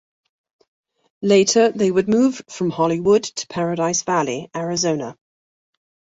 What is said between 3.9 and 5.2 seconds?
Valley, Arizona.